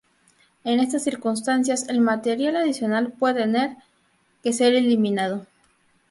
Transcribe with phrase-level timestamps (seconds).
[0.63, 3.77] En estas circunstancias, el material adicional puede tener
[4.41, 5.45] que ser eliminado.